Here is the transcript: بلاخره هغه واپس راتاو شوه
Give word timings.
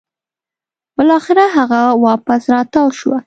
بلاخره 0.97 1.45
هغه 1.55 1.81
واپس 2.03 2.43
راتاو 2.53 2.87
شوه 2.99 3.17